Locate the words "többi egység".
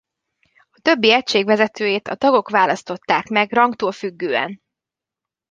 0.81-1.45